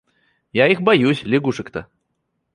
[0.51, 1.85] Я их боюсь, лягушек-то.